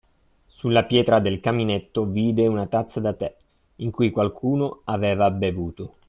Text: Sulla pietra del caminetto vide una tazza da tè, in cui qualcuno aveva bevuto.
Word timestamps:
Sulla 0.47 0.85
pietra 0.85 1.19
del 1.19 1.39
caminetto 1.39 2.05
vide 2.05 2.47
una 2.47 2.65
tazza 2.65 2.99
da 2.99 3.13
tè, 3.13 3.35
in 3.75 3.91
cui 3.91 4.09
qualcuno 4.09 4.81
aveva 4.85 5.29
bevuto. 5.29 5.97